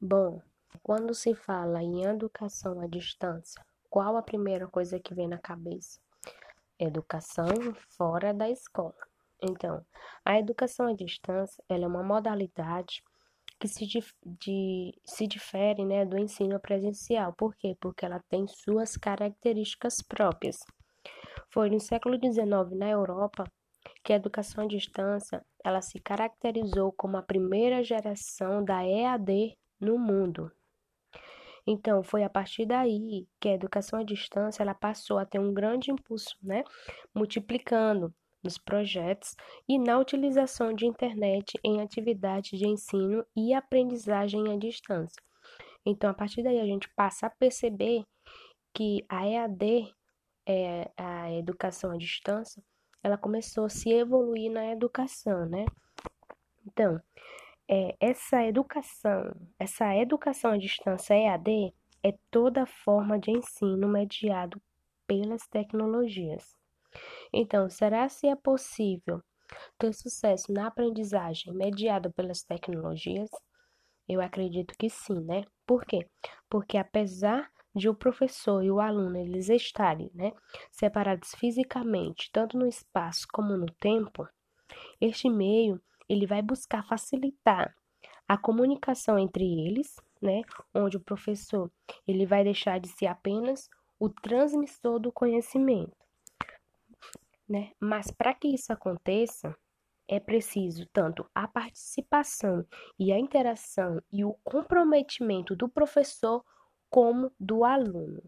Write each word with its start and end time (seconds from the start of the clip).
Bom, 0.00 0.42
quando 0.82 1.14
se 1.14 1.34
fala 1.34 1.82
em 1.82 2.04
educação 2.04 2.80
à 2.80 2.86
distância, 2.86 3.64
qual 3.88 4.16
a 4.16 4.22
primeira 4.22 4.66
coisa 4.66 5.00
que 5.00 5.14
vem 5.14 5.28
na 5.28 5.38
cabeça? 5.38 5.98
Educação 6.78 7.46
fora 7.96 8.34
da 8.34 8.50
escola. 8.50 8.94
Então, 9.42 9.84
a 10.24 10.38
educação 10.38 10.88
à 10.88 10.92
distância 10.92 11.62
é 11.68 11.74
uma 11.76 12.02
modalidade 12.02 13.02
que 13.58 13.68
se, 13.68 13.86
de, 13.86 15.00
se 15.04 15.26
difere 15.26 15.84
né, 15.84 16.04
do 16.04 16.18
ensino 16.18 16.60
presencial. 16.60 17.32
Por 17.32 17.54
quê? 17.56 17.76
Porque 17.80 18.04
ela 18.04 18.20
tem 18.28 18.46
suas 18.46 18.96
características 18.96 20.02
próprias. 20.02 20.58
Foi 21.50 21.70
no 21.70 21.80
século 21.80 22.16
XIX, 22.16 22.76
na 22.76 22.90
Europa, 22.90 23.44
que 24.04 24.12
a 24.12 24.16
educação 24.16 24.64
à 24.64 24.68
distância 24.68 25.44
ela 25.64 25.80
se 25.80 25.98
caracterizou 25.98 26.92
como 26.92 27.16
a 27.16 27.22
primeira 27.22 27.82
geração 27.82 28.62
da 28.62 28.86
EAD 28.86 29.56
no 29.80 29.98
mundo. 29.98 30.52
Então, 31.66 32.02
foi 32.02 32.22
a 32.22 32.28
partir 32.28 32.66
daí 32.66 33.26
que 33.40 33.48
a 33.48 33.54
educação 33.54 33.98
à 33.98 34.04
distância 34.04 34.62
ela 34.62 34.74
passou 34.74 35.18
a 35.18 35.24
ter 35.24 35.38
um 35.38 35.54
grande 35.54 35.90
impulso, 35.90 36.36
né? 36.42 36.62
Multiplicando 37.14 38.14
nos 38.42 38.58
projetos 38.58 39.34
e 39.66 39.78
na 39.78 39.98
utilização 39.98 40.74
de 40.74 40.86
internet 40.86 41.58
em 41.64 41.80
atividades 41.80 42.58
de 42.58 42.68
ensino 42.68 43.24
e 43.34 43.54
aprendizagem 43.54 44.52
à 44.52 44.58
distância. 44.58 45.22
Então, 45.86 46.10
a 46.10 46.14
partir 46.14 46.42
daí, 46.42 46.60
a 46.60 46.66
gente 46.66 46.88
passa 46.94 47.26
a 47.26 47.30
perceber 47.30 48.04
que 48.74 49.02
a 49.08 49.26
EAD, 49.26 49.94
é, 50.46 50.90
a 50.94 51.32
educação 51.32 51.92
à 51.92 51.96
distância, 51.96 52.62
ela 53.04 53.18
começou 53.18 53.66
a 53.66 53.68
se 53.68 53.92
evoluir 53.92 54.50
na 54.50 54.72
educação, 54.72 55.46
né? 55.46 55.66
Então, 56.66 56.98
é, 57.68 57.94
essa 58.00 58.42
educação, 58.42 59.30
essa 59.58 59.94
educação 59.94 60.52
à 60.52 60.56
distância 60.56 61.14
EAD 61.14 61.74
é 62.02 62.14
toda 62.30 62.64
forma 62.64 63.18
de 63.18 63.30
ensino 63.30 63.86
mediado 63.86 64.60
pelas 65.06 65.46
tecnologias. 65.46 66.56
Então, 67.30 67.68
será 67.68 68.08
se 68.08 68.26
é 68.26 68.34
possível 68.34 69.22
ter 69.78 69.92
sucesso 69.92 70.50
na 70.50 70.68
aprendizagem 70.68 71.52
mediada 71.52 72.10
pelas 72.10 72.42
tecnologias? 72.42 73.28
Eu 74.08 74.22
acredito 74.22 74.74
que 74.78 74.88
sim, 74.88 75.20
né? 75.20 75.44
Por 75.66 75.84
quê? 75.84 76.06
Porque 76.48 76.78
apesar 76.78 77.50
de 77.74 77.88
o 77.88 77.94
professor 77.94 78.62
e 78.62 78.70
o 78.70 78.80
aluno 78.80 79.16
eles 79.16 79.48
estarem, 79.48 80.10
né, 80.14 80.32
separados 80.70 81.34
fisicamente, 81.34 82.30
tanto 82.32 82.56
no 82.56 82.66
espaço 82.66 83.26
como 83.32 83.56
no 83.56 83.66
tempo, 83.66 84.28
este 85.00 85.28
meio 85.28 85.80
ele 86.08 86.26
vai 86.26 86.42
buscar 86.42 86.84
facilitar 86.86 87.74
a 88.28 88.38
comunicação 88.38 89.18
entre 89.18 89.44
eles, 89.44 89.96
né, 90.20 90.42
onde 90.74 90.96
o 90.96 91.00
professor 91.00 91.70
ele 92.06 92.24
vai 92.24 92.44
deixar 92.44 92.78
de 92.78 92.88
ser 92.88 93.06
apenas 93.06 93.68
o 93.98 94.08
transmissor 94.08 94.98
do 94.98 95.12
conhecimento, 95.12 95.96
né? 97.48 97.72
Mas 97.80 98.10
para 98.10 98.34
que 98.34 98.48
isso 98.48 98.72
aconteça, 98.72 99.56
é 100.08 100.20
preciso 100.20 100.86
tanto 100.92 101.26
a 101.34 101.48
participação 101.48 102.66
e 102.98 103.12
a 103.12 103.18
interação 103.18 104.02
e 104.12 104.24
o 104.24 104.34
comprometimento 104.44 105.56
do 105.56 105.68
professor 105.68 106.44
como 106.94 107.24
do 107.48 107.56
aluno. 107.74 108.22